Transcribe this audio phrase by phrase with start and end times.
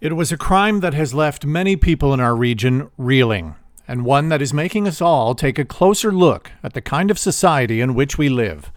[0.00, 3.56] It was a crime that has left many people in our region reeling,
[3.86, 7.18] and one that is making us all take a closer look at the kind of
[7.18, 8.72] society in which we live.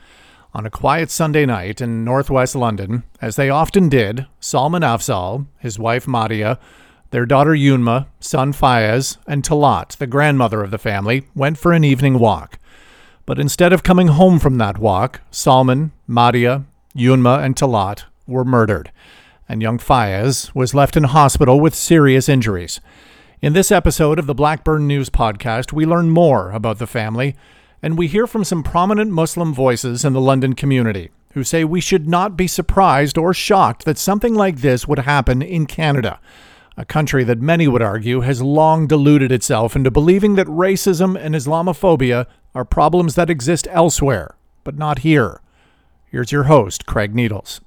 [0.54, 5.80] On a quiet Sunday night in northwest London, as they often did, Salman Afzaal, his
[5.80, 6.60] wife Madiha,
[7.12, 11.86] their daughter Yunma, son Fayez, and Talat, the grandmother of the family, went for an
[11.86, 12.60] evening walk.
[13.26, 18.92] But instead of coming home from that walk, Salman, Madiha, Yunma, and Talat were murdered,
[19.54, 22.82] and young Fayez was left in hospital with serious injuries.
[23.40, 27.36] In this episode of the Blackburn News podcast, we learn more about the family,
[27.82, 31.80] and we hear from some prominent Muslim voices in the London community who say we
[31.80, 36.20] should not be surprised or shocked that something like this would happen in Canada
[36.76, 41.36] a country that many would argue has long deluded itself into believing that racism and
[41.36, 42.26] Islamophobia
[42.56, 45.40] are problems that exist elsewhere, but not here.
[46.10, 47.62] Here's your host, Craig Needles.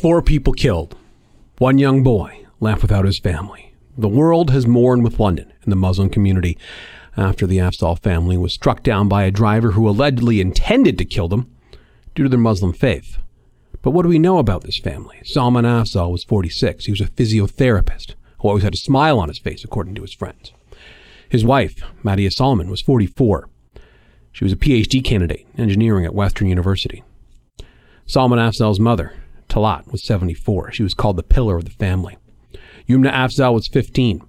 [0.00, 0.96] Four people killed,
[1.58, 3.74] one young boy left without his family.
[3.96, 6.58] The world has mourned with London and the Muslim community
[7.16, 11.28] after the Afzaal family was struck down by a driver who allegedly intended to kill
[11.28, 11.50] them
[12.14, 13.18] due to their Muslim faith.
[13.80, 15.20] But what do we know about this family?
[15.24, 16.84] Salman Afzaal was 46.
[16.84, 20.12] He was a physiotherapist who always had a smile on his face, according to his
[20.12, 20.52] friends.
[21.28, 23.48] His wife, Madiha Salman, was 44.
[24.32, 27.04] She was a PhD candidate in engineering at Western University.
[28.06, 29.14] Salman Afzaal's mother,
[29.48, 30.72] Talat, was 74.
[30.72, 32.16] She was called the pillar of the family.
[32.88, 34.22] Yumna Afzaal was 15.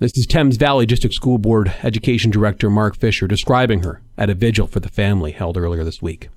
[0.00, 4.34] This is Thames Valley District School Board Education Director Mark Fisher describing her at a
[4.34, 6.30] vigil for the family held earlier this week.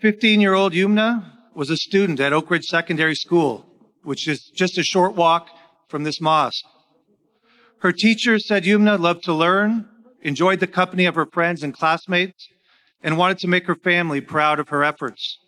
[0.00, 3.64] 15 year old Yumna was a student at Oak Ridge Secondary School,
[4.02, 5.48] which is just a short walk
[5.88, 6.64] from this mosque.
[7.80, 9.88] Her teacher said Yumna loved to learn,
[10.22, 12.48] enjoyed the company of her friends and classmates,
[13.02, 15.38] and wanted to make her family proud of her efforts.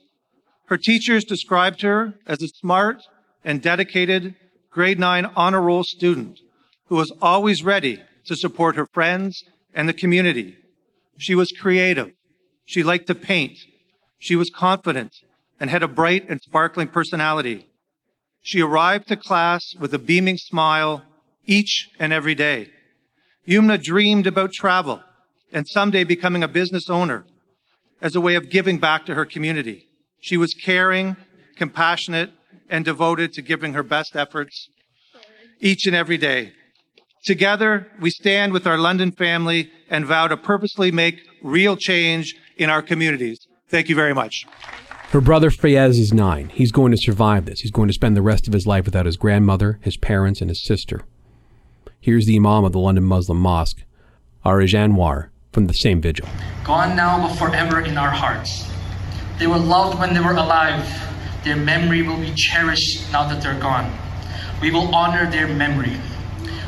[0.70, 3.02] Her teachers described her as a smart
[3.44, 4.36] and dedicated
[4.70, 6.38] grade 9 honor roll student
[6.86, 9.42] who was always ready to support her friends
[9.74, 10.56] and the community.
[11.18, 12.12] She was creative.
[12.66, 13.58] She liked to paint.
[14.20, 15.12] She was confident
[15.58, 17.66] and had a bright and sparkling personality.
[18.40, 21.02] She arrived to class with a beaming smile
[21.46, 22.68] each and every day.
[23.44, 25.02] Yumna dreamed about travel
[25.52, 27.24] and someday becoming a business owner
[28.00, 29.88] as a way of giving back to her community.
[30.20, 31.16] She was caring,
[31.56, 32.30] compassionate,
[32.68, 34.68] and devoted to giving her best efforts
[35.60, 36.52] each and every day.
[37.24, 42.70] Together, we stand with our London family and vow to purposely make real change in
[42.70, 43.46] our communities.
[43.68, 44.46] Thank you very much.
[45.10, 46.50] Her brother Fayez is nine.
[46.50, 47.60] He's going to survive this.
[47.60, 50.48] He's going to spend the rest of his life without his grandmother, his parents, and
[50.48, 51.04] his sister.
[52.00, 53.82] Here's the Imam of the London Muslim Mosque,
[54.46, 56.28] Aarij Anwer, from the same vigil.
[56.64, 58.70] Gone now, but forever in our hearts.
[59.40, 60.86] They were loved when they were alive.
[61.42, 63.92] Their memory will be cherished now that they're gone.
[64.62, 65.96] We will honor their memory.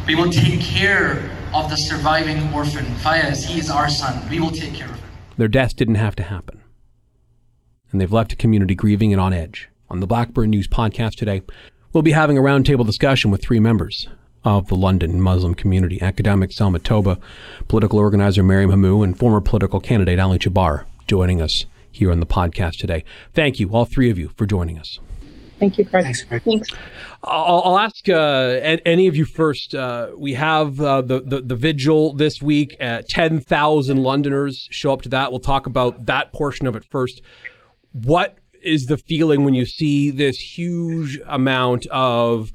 [0.08, 2.86] We will take care of the surviving orphan.
[2.96, 4.28] Fayez, he is our son.
[4.28, 5.08] We will take care of him.
[5.36, 6.62] Their deaths didn't have to happen
[7.92, 9.68] and they've left a community grieving and on edge.
[9.90, 11.42] On the Blackburn News podcast today,
[11.92, 14.08] we'll be having a roundtable discussion with three members
[14.44, 17.20] of the London Muslim community academic Selma Tobah,
[17.68, 22.26] political organizer Mariam Hamou, and former political candidate Ali Chahbar joining us here on the
[22.26, 23.04] podcast today.
[23.32, 24.98] Thank you, all three of you, for joining us.
[25.60, 26.02] Thank you, Craig.
[26.02, 26.42] Thanks, Craig.
[26.42, 26.68] Thanks.
[27.22, 29.76] I'll, I'll ask uh, any of you first.
[29.76, 32.76] Uh, we have uh, the, the, the vigil this week.
[33.08, 35.30] Ten thousand Londoners show up to that.
[35.30, 37.22] We'll talk about that portion of it first
[37.92, 42.52] what is the feeling when you see this huge amount of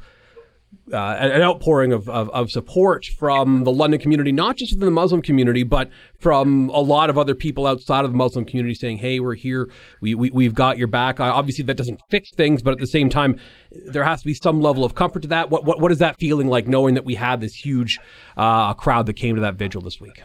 [0.91, 4.91] uh, an outpouring of, of, of, support from the London community, not just within the
[4.91, 5.89] Muslim community, but
[6.19, 9.69] from a lot of other people outside of the Muslim community saying, hey, we're here,
[9.99, 11.19] we, we, we've got your back.
[11.19, 13.37] Obviously, that doesn't fix things, but at the same time,
[13.71, 15.49] there has to be some level of comfort to that.
[15.49, 17.99] What, what, what is that feeling like knowing that we had this huge
[18.37, 20.23] uh, crowd that came to that vigil this week?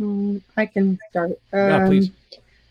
[0.00, 1.30] Mm, I can start.
[1.52, 2.10] Um, yeah, please.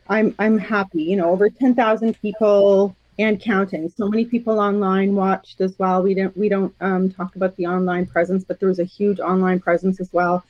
[0.09, 1.03] I'm I'm happy.
[1.03, 3.89] You know, over 10,000 people and counting.
[3.89, 6.03] So many people online watched as well.
[6.03, 9.19] We don't we don't um, talk about the online presence, but there was a huge
[9.19, 10.43] online presence as well.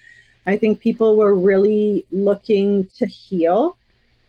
[0.45, 3.77] I think people were really looking to heal.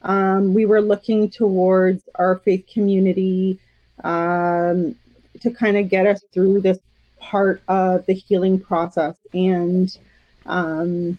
[0.02, 3.58] Um, we were looking towards our faith community
[4.04, 4.94] um,
[5.40, 6.78] to kind of get us through this
[7.20, 9.96] part of the healing process and
[10.46, 11.18] um,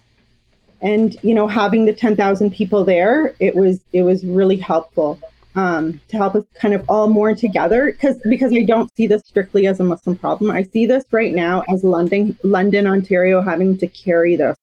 [0.81, 5.19] and you know having the 10,000 people there it was it was really helpful
[5.55, 9.23] um, to help us kind of all mourn together because because I don't see this
[9.25, 10.51] strictly as a Muslim problem.
[10.51, 14.57] I see this right now as London London Ontario having to carry this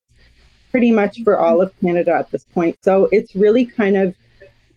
[0.71, 2.77] pretty much for all of Canada at this point.
[2.83, 4.15] So it's really kind of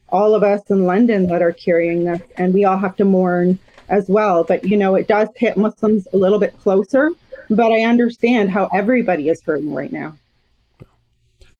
[0.09, 3.59] all of us in London that are carrying this and we all have to mourn
[3.89, 4.43] as well.
[4.43, 7.11] But you know, it does hit Muslims a little bit closer.
[7.51, 10.15] But I understand how everybody is hurting right now.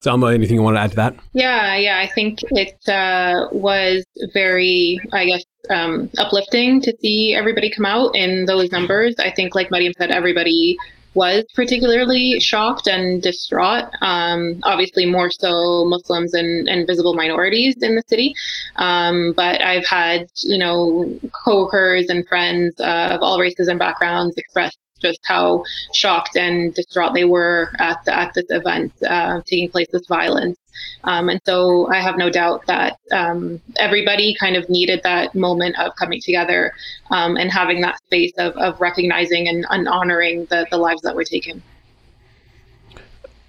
[0.02, 1.16] Selma, anything you want to add to that?
[1.34, 7.70] Yeah, yeah, I think it uh, was very, I guess, um, uplifting to see everybody
[7.70, 9.16] come out in those numbers.
[9.20, 10.78] I think, like Mariam said, everybody
[11.16, 13.86] was particularly shocked and distraught.
[14.02, 18.34] Um, obviously, more so Muslims and, and visible minorities in the city.
[18.78, 24.38] Um, but I've had, you know, coworkers and friends uh, of all races and backgrounds
[24.38, 25.64] express just how
[25.94, 30.58] shocked and distraught they were at the, at this event uh, taking place, this violence.
[31.04, 35.78] Um, and so I have no doubt that um, everybody kind of needed that moment
[35.80, 36.74] of coming together
[37.12, 41.16] um, and having that space of, of recognizing and, and honoring the, the lives that
[41.16, 41.62] were taken.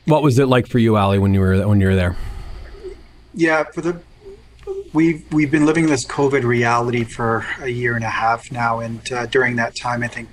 [0.07, 2.17] What was it like for you, Ali, when you were when you were there?
[3.35, 4.01] Yeah, for the
[4.93, 9.13] we've we've been living this COVID reality for a year and a half now, and
[9.13, 10.29] uh, during that time, I think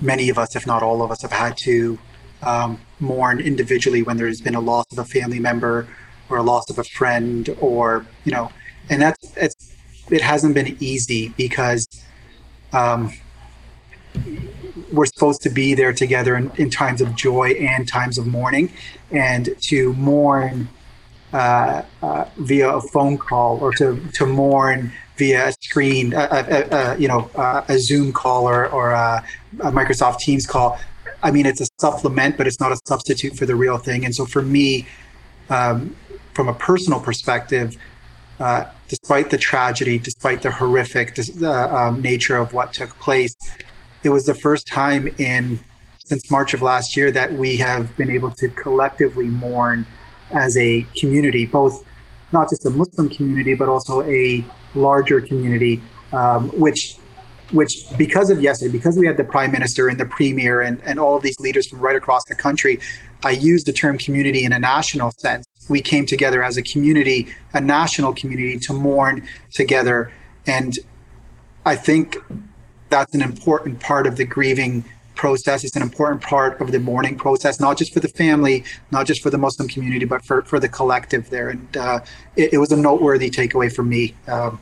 [0.00, 1.98] many of us, if not all of us, have had to
[2.42, 5.86] um, mourn individually when there's been a loss of a family member
[6.28, 8.50] or a loss of a friend, or you know,
[8.88, 9.76] and that's it's
[10.10, 11.86] it hasn't been easy because
[12.72, 13.12] um,
[14.92, 18.72] we're supposed to be there together in, in, times of joy and times of mourning,
[19.10, 20.68] and to mourn
[21.32, 26.68] uh, uh, via a phone call or to to mourn via a screen, a, a,
[26.70, 27.30] a you know,
[27.68, 29.22] a Zoom call or, or a,
[29.58, 30.78] Microsoft Teams call.
[31.22, 34.06] I mean, it's a supplement, but it's not a substitute for the real thing.
[34.06, 34.86] And so for me,
[35.50, 35.94] um,
[36.32, 37.76] from a personal perspective,
[38.38, 43.36] uh, despite the tragedy, despite the horrific uh, um, nature of what took place,
[44.02, 45.60] it was the first time in
[45.98, 49.86] since March of last year that we have been able to collectively mourn
[50.32, 51.84] as a community, both
[52.32, 54.44] not just a Muslim community, but also a
[54.74, 55.82] larger community,
[56.12, 56.96] um, which
[57.52, 61.00] which because of yesterday, because we had the prime minister and the premier and, and
[61.00, 62.78] all of these leaders from right across the country,
[63.24, 65.46] I use the term community in a national sense.
[65.68, 70.12] We came together as a community, a national community to mourn together.
[70.46, 70.78] And
[71.66, 72.18] I think
[72.88, 74.84] that's an important part of the grieving
[75.20, 75.64] process.
[75.64, 79.22] It's an important part of the mourning process, not just for the family, not just
[79.22, 81.50] for the Muslim community, but for, for the collective there.
[81.50, 82.00] And uh,
[82.36, 84.56] it, it, was a noteworthy takeaway for me uh,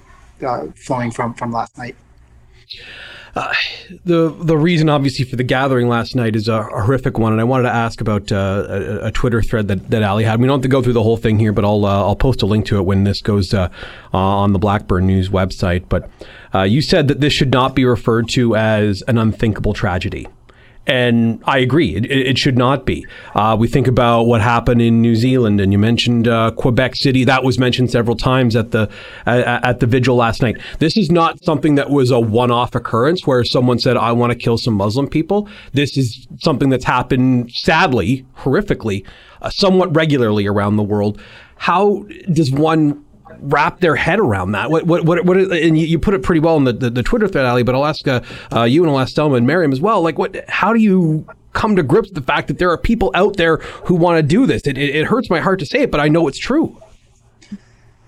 [0.44, 1.94] uh, flowing from, from last night.
[3.36, 3.52] Uh,
[4.04, 7.44] the the reason, obviously, for the gathering last night is a, horrific one, and I
[7.44, 10.40] wanted to ask about uh, a, a, Twitter thread that, that Ali had.
[10.40, 12.42] We don't have to go through the whole thing here, but I'll uh, I'll post
[12.42, 13.68] a link to it when this goes uh,
[14.12, 15.84] on the Blackburn News website.
[15.88, 16.10] But
[16.52, 20.26] uh, you said that this should not be referred to as an unthinkable tragedy.
[20.88, 23.06] And I agree, it, it should not be.
[23.34, 27.24] Uh, we think about what happened in New Zealand, and you mentioned uh, Quebec City.
[27.24, 28.90] That was mentioned several times at the
[29.26, 30.56] at, at the vigil last night.
[30.78, 34.38] This is not something that was a one-off occurrence where someone said, "I want to
[34.38, 39.06] kill some Muslim people." This is something that's happened, sadly, horrifically,
[39.42, 41.20] uh, somewhat regularly around the world.
[41.56, 43.04] How does one
[43.40, 44.70] wrap their head around that.
[44.70, 47.02] What, what, what, what and you, you, put it pretty well in the, the, the
[47.02, 48.20] Twitter thread, Ali, but I'll ask uh,
[48.52, 50.02] uh, you and I'll ask Selma and Mariam as well.
[50.02, 53.10] Like, what, how do you come to grips with the fact that there are people
[53.14, 54.66] out there who want to do this?
[54.66, 56.80] It, it, it, hurts my heart to say it, but I know it's true.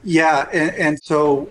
[0.04, 0.48] Yeah.
[0.52, 1.48] And, and so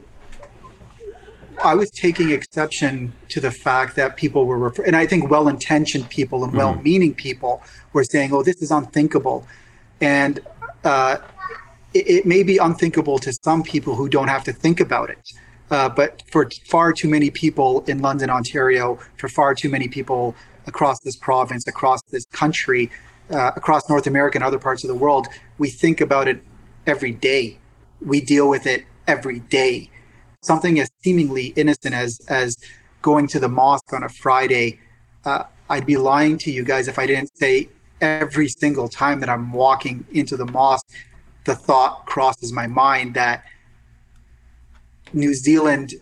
[1.64, 5.48] I was taking exception to the fact that people were, refer- and I think well
[5.48, 7.62] intentioned people and well meaning people
[7.94, 9.46] were saying, oh, this is unthinkable.
[10.02, 10.40] And,
[10.84, 11.18] uh,
[11.94, 15.34] it, it, may be unthinkable to some people who don't have to think about it.
[15.72, 20.36] Uh, but for far too many people in London, Ontario, for far too many people
[20.66, 22.90] across this province, across this country,
[23.32, 25.28] uh, across North America and other parts of the world,
[25.58, 26.42] we think about it
[26.88, 27.58] every day.
[28.02, 29.90] We deal with it every day.
[30.42, 32.58] Something as seemingly innocent as as
[33.02, 34.80] going to the mosque on a Friday.
[35.26, 37.70] Uh, I'd be lying to you guys if I didn't say
[38.02, 40.88] every single time that I'm walking into the mosque,
[41.50, 43.44] the thought crosses my mind that
[45.14, 45.96] New Zealand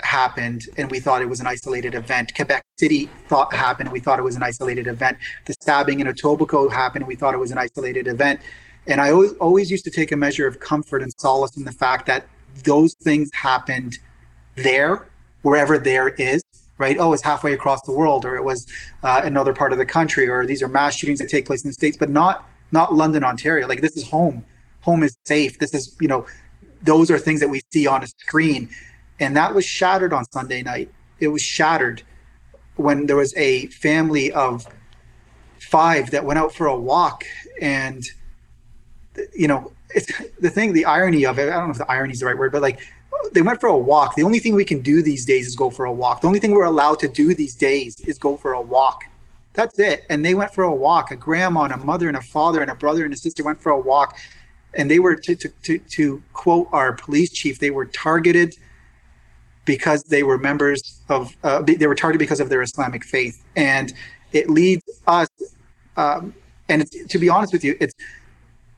[0.00, 2.34] happened and we thought it was an isolated event.
[2.34, 5.18] Quebec City thought happened, and we thought it was an isolated event.
[5.44, 8.40] The stabbing in Etobicoke happened, and we thought it was an isolated event.
[8.86, 11.72] And I always, always used to take a measure of comfort and solace in the
[11.72, 12.26] fact that
[12.64, 13.98] those things happened
[14.54, 15.08] there,
[15.42, 16.42] wherever there is,
[16.78, 16.96] right?
[16.98, 18.66] Oh, it's halfway across the world, or it was
[19.02, 21.68] uh, another part of the country, or these are mass shootings that take place in
[21.68, 23.68] the states, but not not London, Ontario.
[23.68, 24.42] Like this is home
[24.82, 25.58] home is safe.
[25.58, 26.26] This is, you know,
[26.82, 28.70] those are things that we see on a screen.
[29.18, 30.90] And that was shattered on Sunday night.
[31.18, 32.02] It was shattered
[32.76, 34.66] when there was a family of
[35.58, 37.24] five that went out for a walk.
[37.60, 38.02] And,
[39.34, 40.10] you know, it's
[40.40, 42.38] the thing, the irony of it, I don't know if the irony is the right
[42.38, 42.80] word, but like
[43.32, 44.14] they went for a walk.
[44.16, 46.22] The only thing we can do these days is go for a walk.
[46.22, 49.04] The only thing we're allowed to do these days is go for a walk.
[49.52, 50.04] That's it.
[50.08, 51.10] And they went for a walk.
[51.10, 53.60] A grandma and a mother and a father and a brother and a sister went
[53.60, 54.16] for a walk.
[54.74, 58.54] And they were to to to, to quote our police chief, they were targeted
[59.64, 63.42] because they were members of uh, they were targeted because of their Islamic faith.
[63.56, 63.92] And
[64.32, 65.28] it leads us
[65.96, 66.34] um,
[66.68, 67.94] and to be honest with you, it's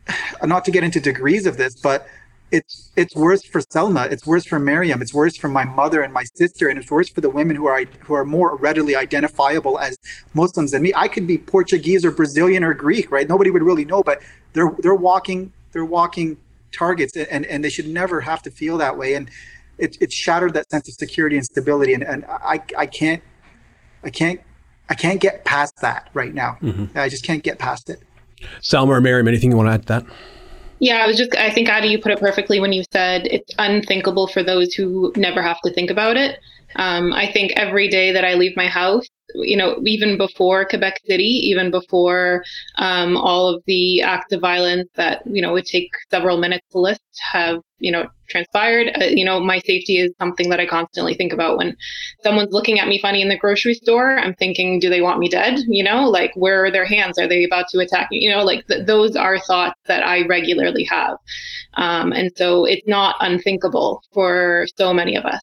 [0.44, 2.06] not to get into degrees of this, but
[2.50, 6.12] it's it's worse for Selma, it's worse for Miriam, it's worse for my mother and
[6.12, 9.78] my sister, and it's worse for the women who are who are more readily identifiable
[9.78, 9.96] as
[10.34, 10.92] Muslims than me.
[10.94, 13.26] I could be Portuguese or Brazilian or Greek, right?
[13.26, 14.20] Nobody would really know, but
[14.52, 16.36] they're they're walking they're walking
[16.72, 19.14] targets, and and they should never have to feel that way.
[19.14, 19.30] And
[19.78, 23.22] it it shattered that sense of security and stability, and and I I can't
[24.04, 24.40] I can't
[24.88, 26.58] I can't get past that right now.
[26.62, 26.98] Mm-hmm.
[26.98, 28.02] I just can't get past it.
[28.60, 30.04] Selma or Miriam, anything you want to add to that?
[30.80, 33.54] Yeah, I was just, I think, Ali, you put it perfectly when you said it's
[33.58, 36.40] unthinkable for those who never have to think about it.
[36.74, 41.00] Um, I think every day that I leave my house, you know, even before Quebec
[41.06, 42.44] City, even before
[42.76, 46.78] um, all of the acts of violence that, you know, would take several minutes to
[46.78, 51.14] list have, you know, transpired, uh, you know, my safety is something that I constantly
[51.14, 51.58] think about.
[51.58, 51.76] When
[52.22, 55.28] someone's looking at me funny in the grocery store, I'm thinking, do they want me
[55.28, 55.58] dead?
[55.66, 57.18] You know, like where are their hands?
[57.18, 58.18] Are they about to attack me?
[58.18, 61.16] You know, like th- those are thoughts that I regularly have.
[61.74, 65.40] Um, and so it's not unthinkable for so many of us.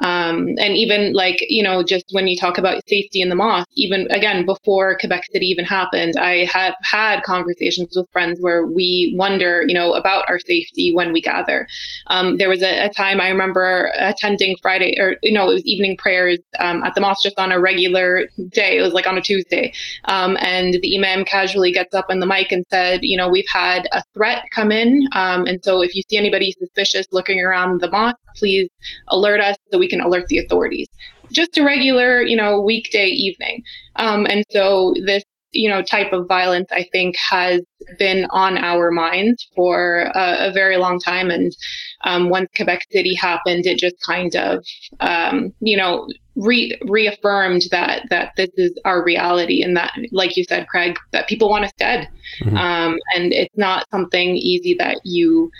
[0.00, 3.68] Um, and even like, you know, just when you talk about safety in the mosque,
[3.74, 9.14] even again, before Quebec City even happened, I have had conversations with friends where we
[9.16, 11.68] wonder, you know, about our safety when we gather.
[12.08, 15.64] Um, there was a, a, time I remember attending Friday or, you know, it was
[15.64, 18.78] evening prayers um, at the mosque just on a regular day.
[18.78, 19.72] It was like on a Tuesday.
[20.04, 23.48] Um, and the imam casually gets up on the mic and said, you know, we've
[23.52, 25.08] had a threat come in.
[25.12, 28.68] Um, and so if you see anybody suspicious looking around the mosque, please
[29.08, 30.88] alert us so we can alert the authorities.
[31.32, 33.62] Just a regular, you know, weekday evening.
[33.96, 37.60] Um, and so this, you know, type of violence, I think, has
[37.98, 41.30] been on our minds for a, a very long time.
[41.30, 41.54] And
[42.02, 44.64] um, once Quebec City happened, it just kind of,
[44.98, 50.44] um, you know, re- reaffirmed that that this is our reality, and that, like you
[50.44, 52.08] said, Craig, that people want us dead,
[52.40, 52.56] mm-hmm.
[52.56, 55.50] um, and it's not something easy that you,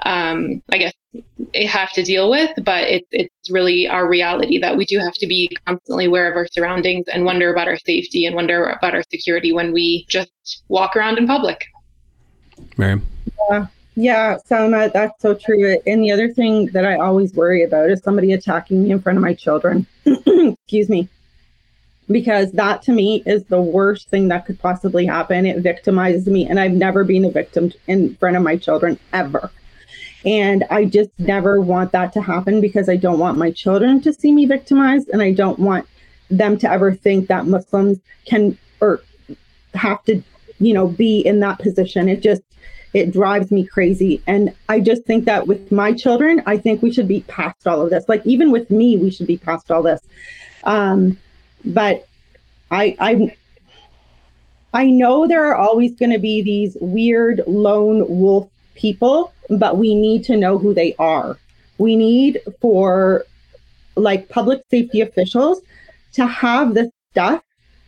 [0.00, 0.92] um, I guess,
[1.66, 5.26] have to deal with, but it, it's really our reality that we do have to
[5.26, 9.04] be constantly aware of our surroundings and wonder about our safety and wonder about our
[9.10, 10.30] security when we just
[10.68, 11.66] walk around in public.
[12.76, 13.06] Miriam?
[13.50, 15.78] Yeah, yeah, Selma, that's so true.
[15.86, 19.18] And the other thing that I always worry about is somebody attacking me in front
[19.18, 19.86] of my children.
[20.06, 21.08] Excuse me.
[22.08, 25.46] Because that to me is the worst thing that could possibly happen.
[25.46, 26.46] It victimizes me.
[26.46, 29.50] And I've never been a victim in front of my children ever.
[30.24, 34.12] And I just never want that to happen because I don't want my children to
[34.12, 35.86] see me victimized and I don't want
[36.30, 39.02] them to ever think that Muslims can or
[39.74, 40.22] have to,
[40.58, 42.08] you know, be in that position.
[42.08, 42.42] It just
[42.94, 44.22] it drives me crazy.
[44.26, 47.82] And I just think that with my children, I think we should be past all
[47.82, 48.08] of this.
[48.08, 50.00] Like even with me, we should be past all this.
[50.62, 51.18] Um,
[51.64, 52.06] but
[52.70, 53.36] I I
[54.72, 59.94] I know there are always going to be these weird lone wolf people but we
[59.94, 61.38] need to know who they are.
[61.78, 63.24] We need for
[63.96, 65.60] like public safety officials
[66.14, 67.42] to have this stuff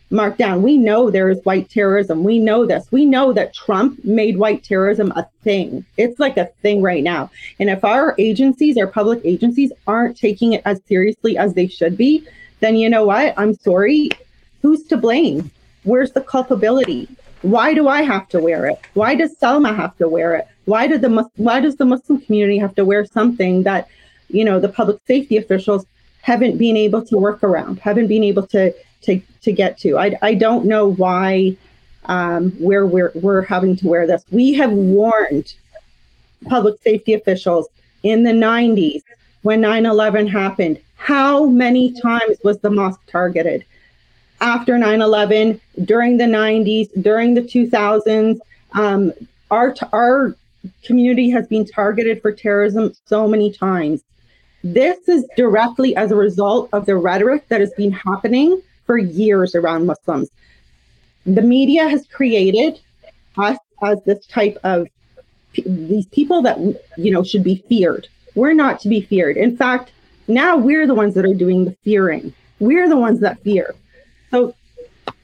[0.09, 0.61] marked down.
[0.61, 2.23] We know there is white terrorism.
[2.23, 2.87] We know this.
[2.91, 5.85] We know that Trump made white terrorism a thing.
[5.97, 7.29] It's like a thing right now.
[7.59, 11.97] And if our agencies, our public agencies, aren't taking it as seriously as they should
[11.97, 12.25] be,
[12.61, 13.33] then you know what?
[13.37, 14.09] I'm sorry.
[14.61, 15.51] Who's to blame?
[15.83, 17.09] Where's the culpability?
[17.41, 18.79] Why do I have to wear it?
[18.93, 20.47] Why does Selma have to wear it?
[20.65, 23.87] Why did the why does the Muslim community have to wear something that,
[24.29, 25.85] you know, the public safety officials
[26.21, 29.97] haven't been able to work around, haven't been able to to to get to?
[29.97, 31.55] I I don't know why
[32.05, 34.23] um, where we're we're having to wear this.
[34.31, 35.53] We have warned
[36.45, 37.67] public safety officials
[38.03, 39.03] in the 90s
[39.43, 40.79] when 9/11 happened.
[40.95, 43.63] How many times was the mosque targeted?
[44.39, 48.39] After 9/11, during the 90s, during the 2000s,
[48.73, 49.11] um,
[49.49, 50.35] our our
[50.83, 54.01] community has been targeted for terrorism so many times.
[54.63, 59.55] This is directly as a result of the rhetoric that has been happening for years
[59.55, 60.29] around Muslims.
[61.25, 62.79] The media has created
[63.37, 64.87] us as this type of
[65.53, 66.57] these people that
[66.97, 68.07] you know should be feared.
[68.35, 69.37] We're not to be feared.
[69.37, 69.91] In fact,
[70.27, 72.33] now we're the ones that are doing the fearing.
[72.59, 73.73] We're the ones that fear.
[74.31, 74.55] So,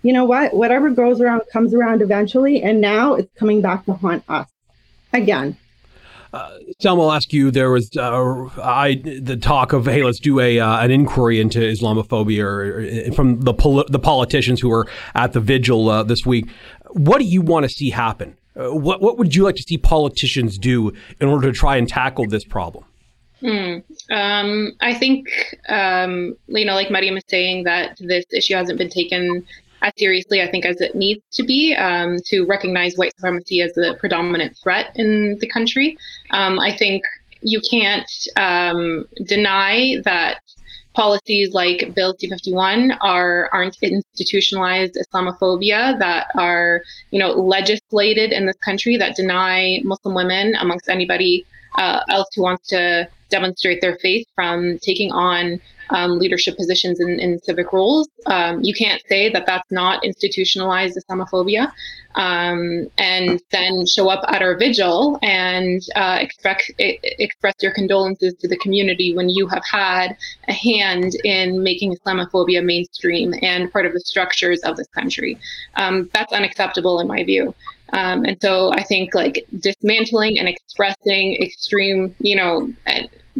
[0.02, 0.54] you know what?
[0.54, 4.48] Whatever goes around comes around eventually, and now it's coming back to haunt us
[5.14, 5.58] again.
[6.34, 7.52] Uh, Selma, I'll ask you.
[7.52, 11.60] There was uh, I the talk of hey, let's do a uh, an inquiry into
[11.60, 13.54] Islamophobia or, or from the
[13.90, 16.50] the politicians who were at the vigil uh, this week.
[16.90, 18.36] What do you want to see happen?
[18.56, 20.92] Uh, what what would you like to see politicians do
[21.22, 22.84] in order to try and tackle this problem?
[23.44, 23.80] Hmm.
[24.10, 25.28] Um, I think,
[25.68, 29.46] um, you know, like Mariam is saying, that this issue hasn't been taken
[29.82, 33.74] as seriously, I think, as it needs to be um, to recognize white supremacy as
[33.74, 35.98] the predominant threat in the country.
[36.32, 37.04] Um, I think
[37.42, 40.40] you can't um, deny that
[40.94, 46.82] policies like Bill C-51 are aren't institutionalized Islamophobia that are
[47.12, 51.46] you know legislated in this country that deny Muslim women amongst anybody
[51.78, 57.20] uh, else who wants to demonstrate their faith from taking on um, leadership positions in,
[57.20, 58.08] in civic roles.
[58.26, 61.72] Um, you can't say that that's not institutionalized Islamophobia,
[62.16, 68.48] um, and then show up at our vigil and uh, expect, express your condolences to
[68.48, 70.16] the community when you have had
[70.48, 75.38] a hand in making Islamophobia mainstream and part of the structures of this country.
[75.76, 77.54] Um, that's unacceptable in my view.
[77.94, 82.74] Um, and so I think like dismantling and expressing extreme, you know,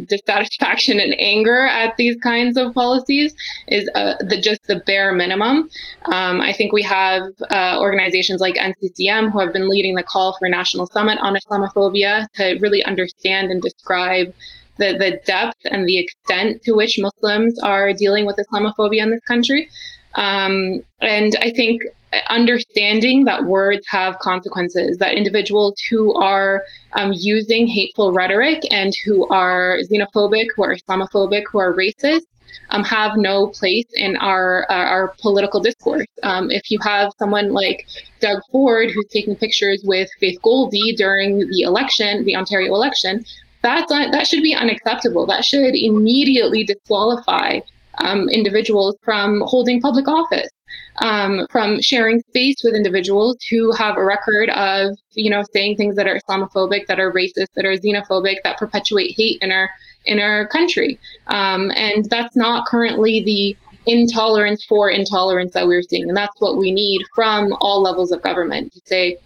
[0.02, 3.34] dissatisfaction and anger at these kinds of policies
[3.68, 5.68] is uh, the, just the bare minimum.
[6.06, 10.36] Um, I think we have uh, organizations like NCCM who have been leading the call
[10.38, 14.34] for a national summit on Islamophobia to really understand and describe
[14.78, 19.22] the, the depth and the extent to which Muslims are dealing with Islamophobia in this
[19.26, 19.68] country.
[20.14, 21.82] Um, and I think
[22.28, 29.26] understanding that words have consequences, that individuals who are um, using hateful rhetoric and who
[29.28, 32.22] are xenophobic, who are Islamophobic, who are racist,
[32.70, 36.06] um, have no place in our uh, our political discourse.
[36.22, 37.86] Um, if you have someone like
[38.20, 43.24] Doug Ford who's taking pictures with Faith Goldy during the election, the Ontario election,
[43.62, 45.26] that's un- that should be unacceptable.
[45.26, 47.60] That should immediately disqualify
[47.98, 50.48] um, individuals from holding public office
[50.96, 55.96] um, from sharing space with individuals who have a record of, you know, saying things
[55.96, 59.68] that are Islamophobic, that are racist, that are xenophobic, that perpetuate hate in our
[60.06, 60.98] in our country.
[61.28, 63.56] Um, and that's not currently the
[63.86, 66.08] intolerance for intolerance that we're seeing.
[66.08, 69.18] And that's what we need from all levels of government to say,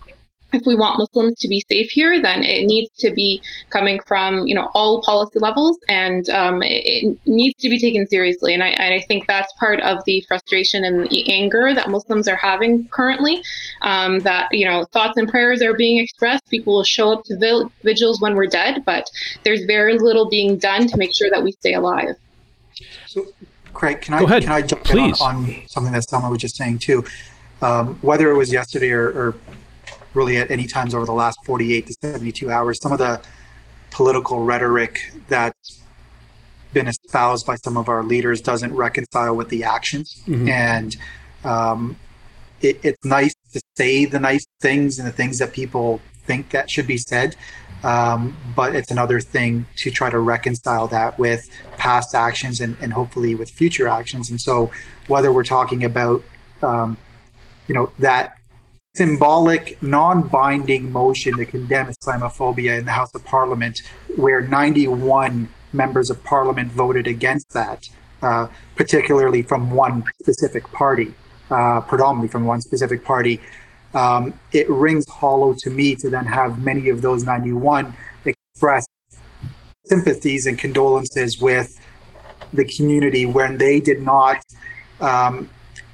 [0.52, 4.46] if we want Muslims to be safe here, then it needs to be coming from
[4.46, 8.54] you know all policy levels, and um, it, it, needs to be taken seriously.
[8.54, 12.36] And I, I, think that's part of the frustration and the anger that Muslims are
[12.36, 13.42] having currently.
[13.82, 16.48] Um, that you know thoughts and prayers are being expressed.
[16.48, 19.08] People will show up to vigils when we're dead, but
[19.44, 22.16] there's very little being done to make sure that we stay alive.
[23.06, 23.26] So,
[23.74, 24.42] Craig, can I ahead.
[24.42, 25.20] can I jump Please.
[25.20, 27.04] in on, on, something that Selma was just saying too?
[27.60, 29.34] Um, whether it was yesterday or, or
[30.18, 33.22] really at any times over the last 48 to 72 hours, some of the
[33.90, 35.80] political rhetoric that's
[36.72, 40.20] been espoused by some of our leaders doesn't reconcile with the actions.
[40.26, 40.48] Mm-hmm.
[40.48, 40.96] And
[41.44, 41.96] um,
[42.60, 46.68] it, it's nice to say the nice things and the things that people think that
[46.68, 47.36] should be said.
[47.84, 52.92] Um, but it's another thing to try to reconcile that with past actions and, and
[52.92, 54.30] hopefully with future actions.
[54.30, 54.72] And so,
[55.06, 56.24] whether we're talking about,
[56.60, 56.96] um,
[57.68, 58.37] you know, that
[58.94, 63.80] symbolic, non-binding motion to condemn Islamophobia in the House of Parliament,
[64.16, 67.88] where 91 members of Parliament voted against that,
[68.22, 71.14] uh, particularly from one specific party,
[71.50, 73.40] uh, predominantly from one specific party.
[73.94, 78.86] Um, it rings hollow to me to then have many of those 91 express
[79.86, 81.78] sympathies and condolences with
[82.52, 84.42] the community when they did not
[85.00, 85.48] um,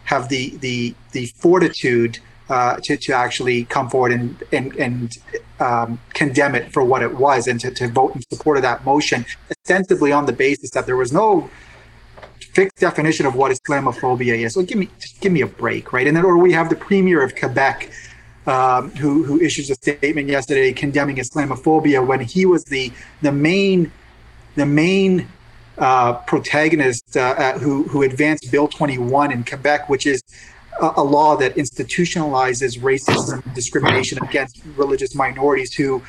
[0.04, 5.18] have the the the fortitude uh, to, to actually come forward and and, and
[5.60, 8.84] um, condemn it for what it was and to, to vote in support of that
[8.84, 11.48] motion, ostensibly on the basis that there was no
[12.52, 14.54] fixed definition of what Islamophobia is.
[14.54, 16.06] So give me just give me a break, right?
[16.06, 17.90] And then or we have the premier of Quebec.
[18.46, 23.90] Um, who who issues a statement yesterday condemning Islamophobia when he was the the main
[24.54, 25.26] the main
[25.78, 30.22] uh, protagonist uh, who who advanced Bill 21 in Quebec, which is
[30.80, 36.02] a, law that institutionalizes racism and discrimination against religious minorities who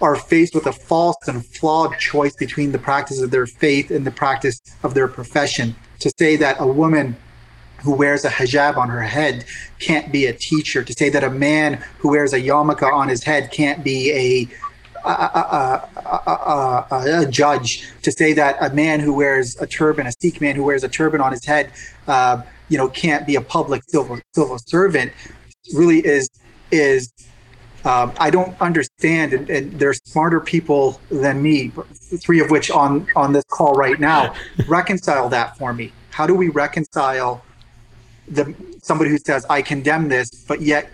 [0.00, 4.06] are faced with a false and flawed choice between the practice of their faith and
[4.06, 5.74] the practice of their profession.
[6.00, 7.16] To say that a woman
[7.82, 9.44] who wears a hijab on her head
[9.78, 13.24] can't be a teacher, to say that a man who wears a yarmulke on his
[13.24, 14.48] head can't be a
[15.04, 20.12] a, a, a, a, judge, to say that a man who wears a turban, a
[20.20, 21.70] Sikh man who wears a turban on his head,
[22.08, 25.12] uh, you know, can't be a public civil civil servant
[25.74, 26.28] really is
[26.70, 27.12] is
[27.84, 31.72] um, I don't understand, and, and there's smarter people than me,
[32.20, 34.34] three of which on on this call right now.
[34.68, 35.92] reconcile that for me.
[36.10, 37.42] How do we reconcile
[38.26, 40.90] the somebody who says I condemn this, but yet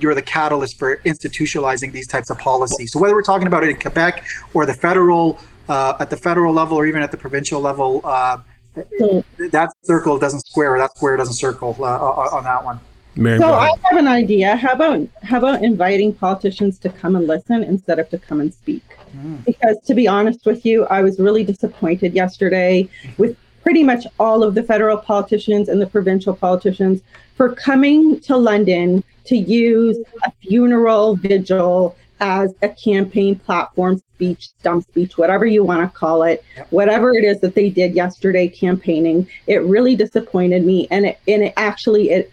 [0.00, 2.92] you're the catalyst for institutionalizing these types of policies.
[2.92, 6.52] So whether we're talking about it in Quebec or the federal, uh, at the federal
[6.52, 8.38] level or even at the provincial level, uh,
[8.74, 12.80] that circle doesn't square, that square doesn't circle uh, on that one.
[13.16, 14.56] Mary, so I have an idea.
[14.56, 18.52] How about how about inviting politicians to come and listen instead of to come and
[18.52, 18.82] speak?
[19.16, 19.44] Mm.
[19.44, 24.42] Because to be honest with you, I was really disappointed yesterday with pretty much all
[24.42, 27.02] of the federal politicians and the provincial politicians
[27.36, 34.82] for coming to London to use a funeral vigil as a campaign platform speech, stump
[34.84, 39.28] speech, whatever you want to call it, whatever it is that they did yesterday campaigning.
[39.46, 42.30] It really disappointed me, and it and it actually it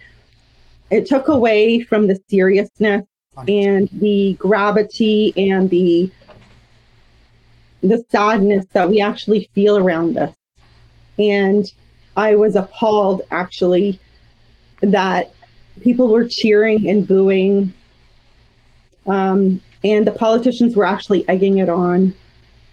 [0.92, 3.06] it took away from the seriousness
[3.50, 6.10] and the gravity and the
[7.84, 10.34] the sadness that we actually feel around this.
[11.20, 11.70] And
[12.16, 14.00] I was appalled actually
[14.80, 15.34] that
[15.82, 17.74] people were cheering and booing.
[19.06, 22.14] Um, and the politicians were actually egging it on.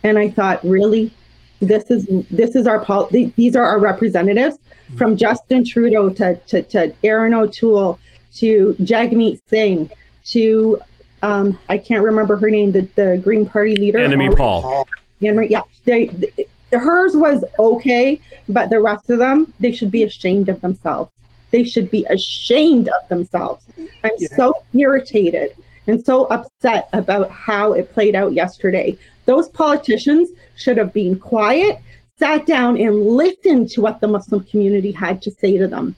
[0.05, 1.12] And I thought, really,
[1.61, 4.59] this is this is our pol- these are our representatives
[4.97, 7.99] from Justin Trudeau to to, to Erin O'Toole
[8.37, 9.90] to Jagmeet Singh
[10.27, 10.81] to
[11.23, 13.99] um, I can't remember her name, the, the Green Party leader.
[13.99, 14.87] Annamie Paul.
[15.21, 20.05] Annamie, yeah, they, they, hers was okay, but the rest of them, they should be
[20.05, 21.11] ashamed of themselves.
[21.51, 23.64] They should be ashamed of themselves.
[24.05, 24.29] I'm yeah.
[24.37, 25.57] so irritated
[25.88, 28.96] and so upset about how it played out yesterday.
[29.24, 31.79] Those politicians should have been quiet,
[32.18, 35.96] sat down, and listened to what the Muslim community had to say to them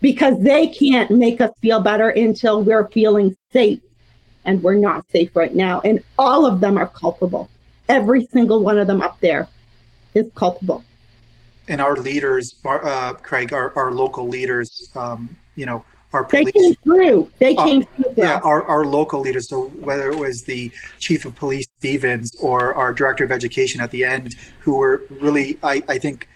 [0.00, 3.80] because they can't make us feel better until we're feeling safe.
[4.44, 5.80] And we're not safe right now.
[5.80, 7.48] And all of them are culpable.
[7.88, 9.48] Every single one of them up there
[10.14, 10.84] is culpable.
[11.68, 16.46] And our leaders, uh, Craig, our, our local leaders, um, you know, our police.
[16.46, 17.30] They came through.
[17.38, 18.14] They uh, came through.
[18.16, 19.48] Yeah, our, our local leaders.
[19.48, 23.90] So whether it was the chief of police, Stevens, or our director of education at
[23.90, 26.28] the end, who were really, I, I think,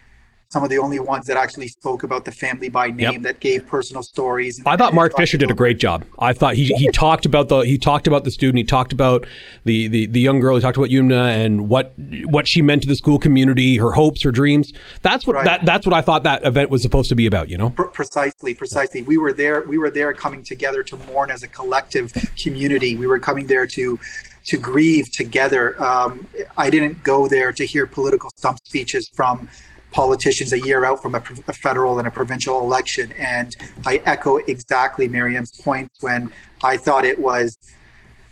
[0.48, 3.22] some of the only ones that actually spoke about the family by name yep.
[3.22, 4.62] that gave personal stories.
[4.64, 6.04] I thought Mark Fisher did a great job.
[6.18, 8.58] I thought he, he talked about the he talked about the student.
[8.58, 9.26] He talked about
[9.64, 10.56] the, the the young girl.
[10.56, 11.94] He talked about Yumna and what
[12.26, 14.72] what she meant to the school community, her hopes, her dreams.
[15.02, 15.44] That's what right.
[15.44, 17.48] that that's what I thought that event was supposed to be about.
[17.48, 19.02] You know, precisely, precisely.
[19.02, 19.62] We were there.
[19.62, 22.96] We were there coming together to mourn as a collective community.
[22.96, 23.98] We were coming there to
[24.46, 25.80] to grieve together.
[25.82, 29.48] Um, I didn't go there to hear political stump speeches from
[29.96, 33.10] politicians a year out from a, a, federal and a provincial election.
[33.12, 33.56] And
[33.86, 36.30] I echo exactly Miriam's point when
[36.62, 37.56] I thought it was,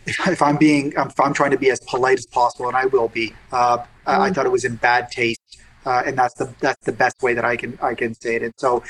[0.04, 2.84] if, if I'm being, if I'm trying to be as polite as possible, and I
[2.84, 3.84] will be, uh, mm.
[4.06, 5.40] I thought it was in bad taste.
[5.86, 8.42] Uh, and that's the that's the best way that I can I can say it.
[8.42, 8.82] And so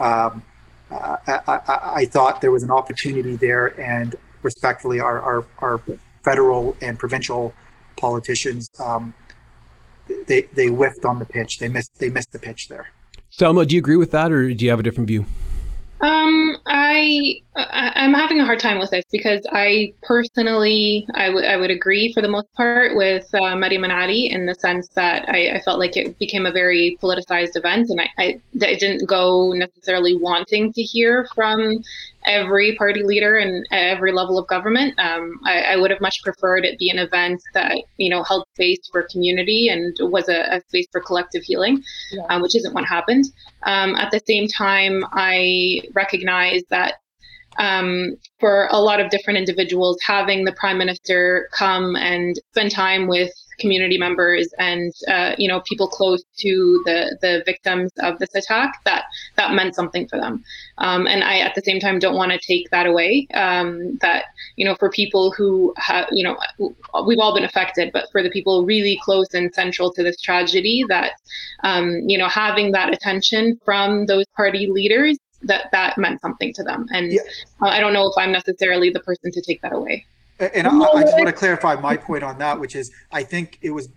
[0.00, 0.42] um,
[0.90, 5.80] uh, I, I, I, thought there was an opportunity there, and respectfully, our our, our
[6.22, 7.54] federal and provincial
[7.96, 9.14] politicians um,
[10.26, 11.58] they they whiffed on the pitch.
[11.58, 12.90] They missed they missed the pitch there.
[13.30, 15.24] Selma, do you agree with that, or do you have a different view?
[16.02, 21.44] Um, I, I am having a hard time with this because I personally I would
[21.44, 24.88] I would agree for the most part with uh, Maryam and Ali in the sense
[24.94, 28.74] that I, I, felt like it became a very politicized event, and I, I, I
[28.74, 31.84] didn't go necessarily wanting to hear from
[32.24, 34.98] every party leader and every level of government.
[34.98, 38.46] Um, I, I, would have much preferred it be an event that you know held
[38.54, 41.82] space for community and was a, a space for collective healing,
[42.12, 42.22] yeah.
[42.30, 43.24] um, which isn't what happened.
[43.64, 46.94] Um, at the same time, I recognize that
[47.58, 53.06] um, for a lot of different individuals, having the prime minister come and spend time
[53.06, 58.34] with community members and uh, you know people close to the the victims of this
[58.34, 59.04] attack that
[59.36, 60.44] that meant something for them.
[60.78, 64.24] Um, and i at the same time don't want to take that away um, that
[64.56, 66.36] you know for people who have you know
[67.06, 70.84] we've all been affected but for the people really close and central to this tragedy
[70.88, 71.12] that
[71.62, 76.62] um, you know having that attention from those party leaders that that meant something to
[76.62, 76.86] them.
[76.90, 77.20] And yeah.
[77.60, 80.04] uh, i don't know if i'm necessarily the person to take that away
[80.54, 83.58] and I, I just want to clarify my point on that, which is I think
[83.62, 83.88] it was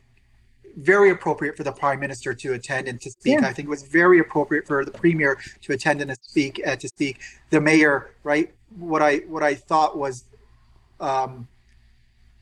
[0.77, 3.39] very appropriate for the prime minister to attend and to speak.
[3.39, 3.47] Yeah.
[3.47, 6.61] I think it was very appropriate for the premier to attend and to speak.
[6.65, 8.53] Uh, to speak, the mayor, right?
[8.77, 10.25] What I what I thought was
[10.99, 11.47] um,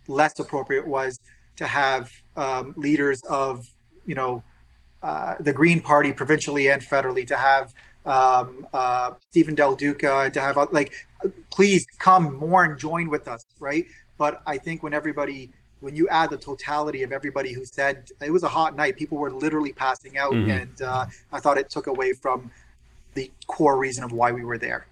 [0.08, 1.20] less appropriate was
[1.58, 3.68] to have um, leaders of
[4.06, 4.44] you know
[5.04, 7.74] uh, the Green Party provincially and federally to have
[8.06, 10.94] um, uh, Stephen Del Duca to have like
[11.50, 13.86] please come more and join with us, right?
[14.18, 18.32] but I think when everybody when you add the totality of everybody who said it
[18.32, 20.50] was a hot night, people were literally passing out, mm-hmm.
[20.50, 22.50] and uh, I thought it took away from
[23.16, 24.88] the core reason of why we were there.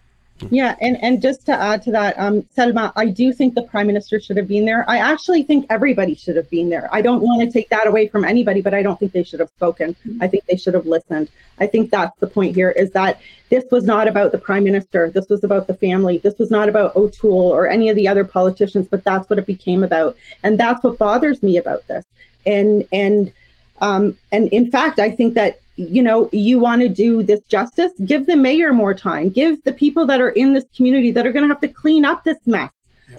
[0.49, 3.87] Yeah, and and just to add to that, um, Selma, I do think the prime
[3.87, 4.83] minister should have been there.
[4.89, 6.89] I actually think everybody should have been there.
[6.91, 9.39] I don't want to take that away from anybody, but I don't think they should
[9.39, 9.95] have spoken.
[10.19, 11.29] I think they should have listened.
[11.59, 15.09] I think that's the point here: is that this was not about the prime minister.
[15.09, 16.17] This was about the family.
[16.17, 18.87] This was not about O'Toole or any of the other politicians.
[18.87, 22.05] But that's what it became about, and that's what bothers me about this.
[22.45, 23.31] And and
[23.79, 27.91] um, and in fact, I think that you know, you want to do this justice,
[28.05, 31.31] give the mayor more time, give the people that are in this community that are
[31.31, 32.71] going to have to clean up this mess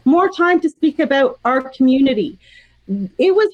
[0.04, 2.38] more time to speak about our community.
[3.18, 3.52] It was,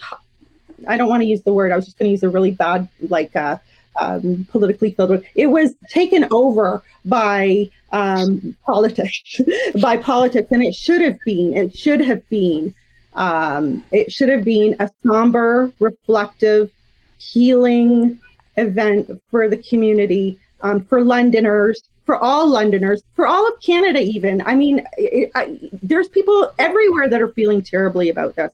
[0.87, 2.51] I don't want to use the word, I was just going to use a really
[2.51, 3.59] bad, like, uh,
[4.01, 5.27] um, politically filled word.
[5.35, 9.41] It was taken over by um, politics,
[9.83, 12.75] by politics, and it should have been, it should have been,
[13.15, 16.71] um, it should have been a somber, reflective,
[17.19, 18.21] healing,
[18.59, 24.43] event for the community, um, for Londoners, for all Londoners, for all of Canada, even.
[24.43, 28.51] I mean, it, I, there's people everywhere that are feeling terribly about this,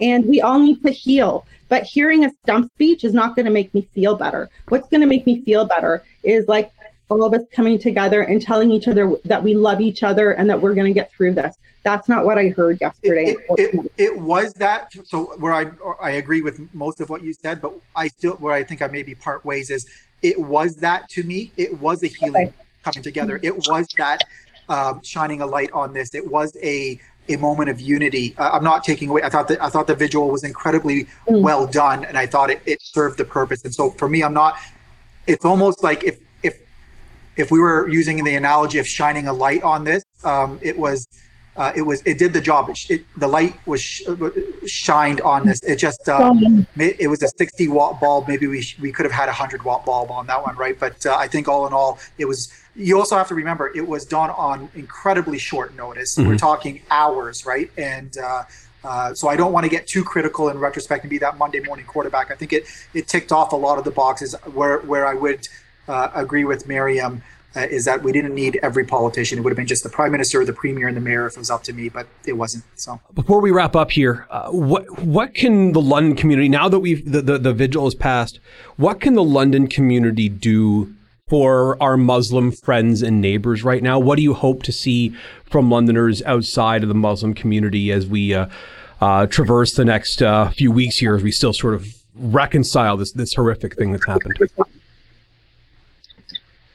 [0.00, 1.46] and we all need to heal.
[1.68, 4.50] But hearing a stump speech is not going to make me feel better.
[4.68, 6.70] What's going to make me feel better is like
[7.12, 10.48] all of us coming together and telling each other that we love each other and
[10.48, 11.56] that we're going to get through this.
[11.82, 13.36] That's not what I heard yesterday.
[13.36, 14.92] It, it, it, was that.
[15.04, 15.70] So where I
[16.00, 18.86] I agree with most of what you said, but I still where I think I
[18.86, 19.86] maybe part ways is
[20.22, 21.52] it was that to me.
[21.56, 22.54] It was a healing okay.
[22.84, 23.40] coming together.
[23.42, 24.22] It was that
[24.68, 26.14] um, shining a light on this.
[26.14, 28.34] It was a a moment of unity.
[28.38, 29.22] Uh, I'm not taking away.
[29.22, 31.42] I thought that I thought the visual was incredibly mm.
[31.42, 33.64] well done, and I thought it, it served the purpose.
[33.64, 34.56] And so for me, I'm not.
[35.26, 36.18] It's almost like if
[37.36, 40.78] if if we were using the analogy of shining a light on this, um, it
[40.78, 41.08] was
[41.56, 42.70] uh, it was it did the job.
[42.70, 44.02] It, it, the light was sh-
[44.66, 45.62] shined on this.
[45.62, 48.26] It just um, it was a 60 watt bulb.
[48.26, 50.78] Maybe we sh- we could have had a 100 watt bulb on that one, right?
[50.78, 52.52] But uh, I think all in all, it was.
[52.74, 56.16] You also have to remember it was done on incredibly short notice.
[56.16, 56.28] Mm-hmm.
[56.28, 57.70] We're talking hours, right?
[57.76, 58.44] And uh,
[58.82, 61.60] uh, so I don't want to get too critical in retrospect and be that Monday
[61.60, 62.30] morning quarterback.
[62.30, 62.64] I think it
[62.94, 65.46] it ticked off a lot of the boxes where where I would
[65.88, 67.22] uh, agree with Miriam
[67.54, 69.38] uh, is that we didn't need every politician.
[69.38, 71.38] It would have been just the prime minister, the premier, and the mayor if it
[71.38, 72.64] was up to me, but it wasn't.
[72.76, 76.80] So before we wrap up here, uh, what what can the London community now that
[76.80, 78.40] we've the, the, the vigil has passed,
[78.76, 80.94] what can the London community do
[81.28, 83.98] for our Muslim friends and neighbors right now?
[83.98, 85.14] What do you hope to see
[85.44, 88.46] from Londoners outside of the Muslim community as we uh,
[89.00, 93.12] uh, traverse the next uh, few weeks here, as we still sort of reconcile this
[93.12, 94.38] this horrific thing that's happened?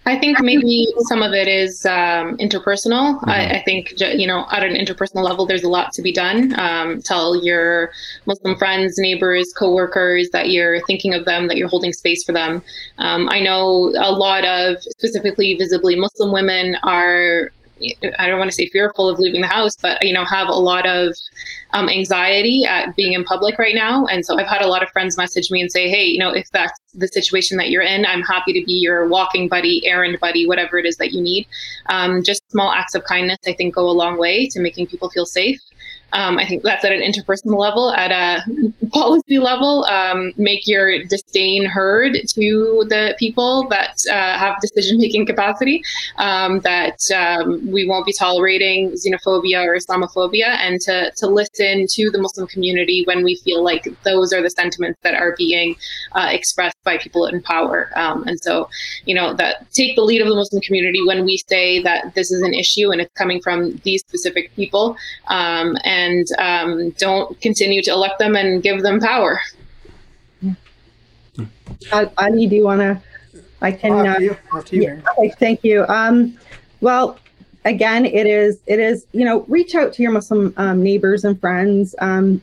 [0.08, 3.20] I think maybe some of it is um, interpersonal.
[3.20, 3.30] Mm-hmm.
[3.30, 6.58] I, I, think, you know, at an interpersonal level, there's a lot to be done.
[6.58, 7.92] Um, tell your
[8.26, 12.64] Muslim friends, neighbors, coworkers that you're thinking of them, that you're holding space for them.
[13.00, 17.52] Um, I know a lot of specifically visibly Muslim women are
[18.20, 20.54] I don't want to say fearful of leaving the house, but you know, have a
[20.54, 21.16] lot of
[21.74, 24.06] um, anxiety at being in public right now.
[24.06, 26.32] And so I've had a lot of friends message me and say, hey, you know,
[26.32, 30.20] if that's the situation that you're in, I'm happy to be your walking buddy, errand
[30.20, 31.48] buddy, whatever it is that you need.
[31.88, 35.10] Um, just small acts of kindness, I think, go a long way to making people
[35.10, 35.60] feel safe.
[36.14, 37.92] Um, I think that's at an interpersonal level.
[37.92, 38.44] At a
[38.90, 45.26] policy level, um, make your disdain heard to the people that uh, have decision making
[45.26, 45.84] capacity.
[46.18, 52.10] Um, that um, we won't be tolerating xenophobia or Islamophobia, and to, to listen to
[52.10, 55.76] the Muslim community when we feel like those are the sentiments that are being
[56.14, 57.92] uh, expressed by people in power.
[57.96, 58.70] Um, and so,
[59.06, 62.32] you know, that take the lead of the Muslim community when we say that this
[62.32, 64.98] is an issue and it's coming from these specific people.
[65.30, 69.40] and um, and um, don't continue to elect them and give them power.
[71.92, 73.02] Ali, do you want to?
[73.62, 74.08] I can.
[74.08, 74.38] Uh, you.
[74.72, 74.82] You.
[74.82, 75.86] Yeah, okay, thank you.
[75.88, 76.38] Um,
[76.82, 77.18] well,
[77.66, 78.60] again, it is.
[78.68, 79.06] It is.
[79.14, 81.96] You know, reach out to your Muslim um, neighbors and friends.
[82.00, 82.42] Um,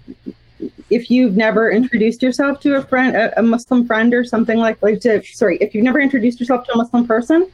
[0.91, 4.83] if you've never introduced yourself to a friend, a, a Muslim friend, or something like
[4.83, 5.23] like to.
[5.25, 7.49] Sorry, if you've never introduced yourself to a Muslim person,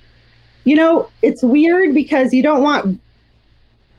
[0.64, 3.00] you know, it's weird because you don't want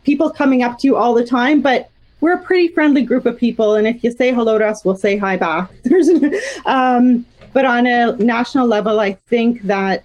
[0.04, 3.38] people coming up to you all the time, but we're a pretty friendly group of
[3.38, 3.76] people.
[3.76, 5.72] And if you say hello to us, we'll say hi back.
[6.66, 10.04] um, but on a national level, I think that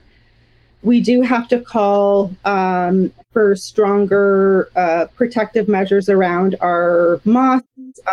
[0.83, 7.67] we do have to call um, for stronger uh, protective measures around our mosques,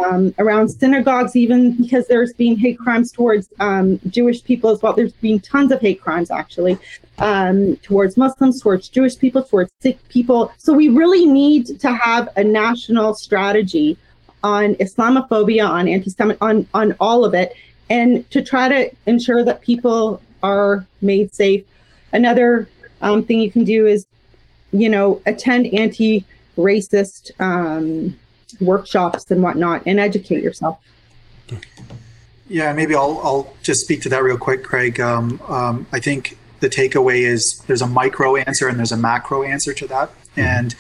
[0.04, 4.94] um, around synagogues, even because there's been hate crimes towards um, Jewish people as well.
[4.94, 6.78] There's been tons of hate crimes actually
[7.20, 10.52] um, towards Muslims, towards Jewish people, towards Sikh people.
[10.58, 13.98] So we really need to have a national strategy
[14.44, 17.54] on Islamophobia, on anti-Semitic, on on all of it,
[17.90, 21.64] and to try to ensure that people are made safe.
[22.12, 22.68] Another
[23.02, 24.06] um, thing you can do is,
[24.72, 28.20] you know, attend anti-racist um,
[28.60, 30.80] workshops and whatnot, and educate yourself.
[32.50, 35.00] Yeah, maybe I'll I'll just speak to that real quick, Craig.
[35.00, 39.44] Um, um, I think the takeaway is there's a micro answer and there's a macro
[39.44, 40.74] answer to that, and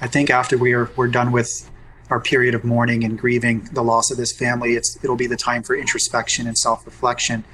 [0.00, 1.68] I think after we are we're done with
[2.10, 5.36] our period of mourning and grieving the loss of this family, it's it'll be the
[5.36, 7.44] time for introspection and self-reflection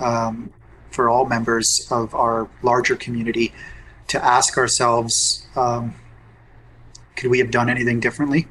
[0.00, 0.52] um,
[0.90, 3.54] for all members of our larger community
[4.08, 5.94] to ask ourselves, um,
[7.14, 8.48] could we have done anything differently?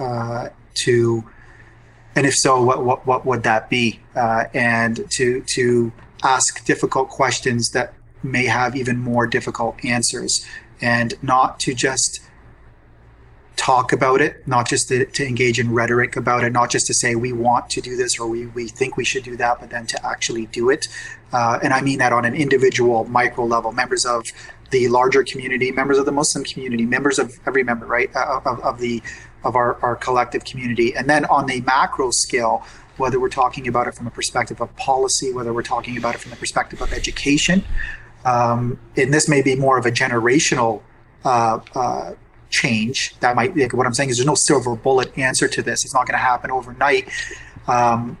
[0.00, 1.24] Uh, to
[2.16, 4.00] and if so, what what, what would that be?
[4.16, 5.92] Uh, and to to
[6.24, 7.94] ask difficult questions that
[8.26, 10.46] may have even more difficult answers,
[10.80, 12.20] and not to just
[13.56, 16.94] talk about it, not just to, to, engage in rhetoric about it, not just to
[16.94, 19.70] say we want to do this or we, we think we should do that, but
[19.70, 20.88] then to actually do it.
[21.32, 24.26] Uh, and I mean that on an individual micro level, members of
[24.70, 28.60] the larger community, members of the Muslim community, members of every member, right, uh, of,
[28.60, 29.02] of the
[29.44, 30.94] of our, our collective community.
[30.94, 32.64] And then on the macro scale,
[32.96, 36.18] whether we're talking about it from a perspective of policy, whether we're talking about it
[36.18, 37.64] from the perspective of education,
[38.26, 40.82] um, and this may be more of a generational
[41.24, 42.14] uh, uh,
[42.50, 43.14] change.
[43.20, 45.84] That might like, what I'm saying is there's no silver bullet answer to this.
[45.84, 47.08] It's not going to happen overnight.
[47.68, 48.18] Um,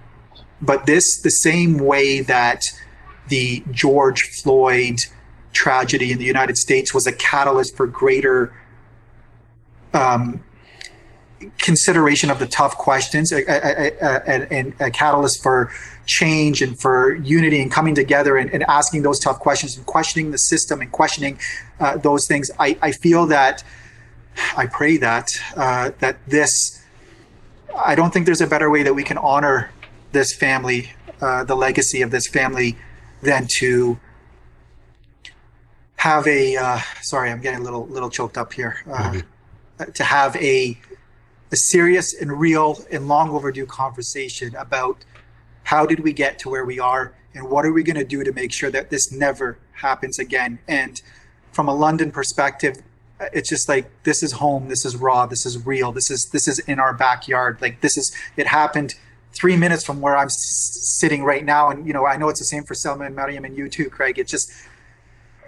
[0.62, 2.72] but this, the same way that
[3.28, 5.00] the George Floyd
[5.52, 8.54] tragedy in the United States was a catalyst for greater
[9.92, 10.44] um,
[11.58, 15.70] consideration of the tough questions and a, a, a, catalyst for
[16.06, 20.30] change and for unity and coming together and, and, asking those tough questions and questioning
[20.30, 21.38] the system and questioning
[21.80, 22.50] uh, those things.
[22.58, 23.64] I, I, feel that,
[24.56, 26.80] I pray that, uh, that this,
[27.76, 29.70] I don't think there's a better way that we can honor
[30.12, 32.78] this family, uh, the legacy of this family,
[33.22, 33.98] than to
[35.96, 39.90] have a, uh, sorry, I'm getting a little, little choked up here, mm-hmm.
[39.90, 40.78] to have a,
[41.50, 45.04] a serious and real and long overdue conversation about
[45.66, 47.12] how did we get to where we are?
[47.34, 50.60] And what are we going to do to make sure that this never happens again?
[50.68, 51.02] And
[51.52, 52.82] from a london perspective
[53.32, 56.46] it's just like this is home this is raw this is real this is this
[56.46, 57.58] is in our backyard.
[57.62, 58.94] Like this is it happened
[59.32, 60.38] three minutes from where i'm s-
[61.00, 61.70] sitting right now.
[61.70, 63.88] And you know i know it's the same for selma and Maryam and you too
[63.88, 64.18] craig.
[64.18, 64.52] It's just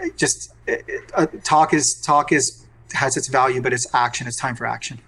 [0.00, 4.26] it just it, uh, talk is talk is has its value but it's action.
[4.26, 5.00] It's time for action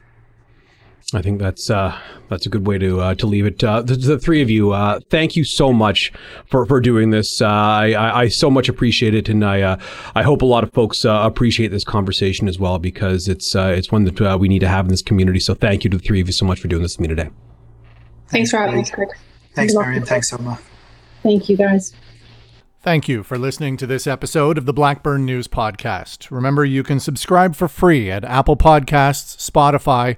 [1.12, 3.62] I think that's uh, that's a good way to uh, to leave it.
[3.64, 6.12] Uh, the, the, three of you, uh, thank you so much
[6.46, 7.42] for, for doing this.
[7.42, 9.76] Uh, I, I, I, so much appreciate it, and I uh,
[10.14, 14.04] I hope a lot of folks appreciate this conversation as well because it's it's one
[14.04, 15.40] that we need to have in this community.
[15.40, 17.14] So thank you to the three of you so much for doing this with me
[17.14, 17.30] today.
[18.28, 19.08] Thanks, for having us, Craig.
[19.54, 20.04] Thanks, Maryam.
[20.04, 20.60] Thanks, Selma.
[21.22, 21.92] Thank you, guys.
[22.82, 26.30] Thank you for listening to this episode of the Blackburn News Podcast.
[26.30, 30.16] Remember, you can subscribe for free at Apple Podcasts, Spotify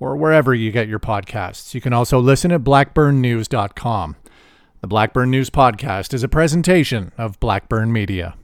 [0.00, 1.74] or wherever you get your podcasts.
[1.74, 4.16] You can also listen at blackburnnews.com.
[4.80, 8.34] The Blackburn News Podcast is a presentation of Blackburn Media.